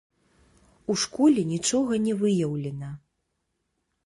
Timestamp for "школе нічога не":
1.01-2.13